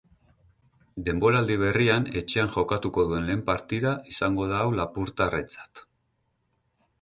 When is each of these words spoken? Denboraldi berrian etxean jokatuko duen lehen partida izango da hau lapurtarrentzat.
Denboraldi 1.09 1.57
berrian 1.63 2.07
etxean 2.21 2.49
jokatuko 2.55 3.05
duen 3.11 3.27
lehen 3.29 3.45
partida 3.51 3.93
izango 4.15 4.49
da 4.53 4.63
hau 4.63 4.73
lapurtarrentzat. 4.81 5.85